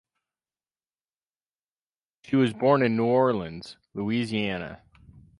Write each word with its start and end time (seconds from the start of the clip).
She 2.23 2.35
was 2.35 2.53
born 2.53 2.81
in 2.81 2.95
New 2.97 3.05
Orleans, 3.05 3.77
Louisiana. 3.93 4.81